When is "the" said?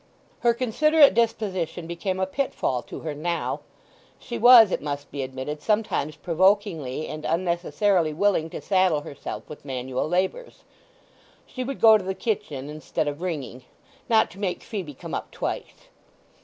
12.03-12.15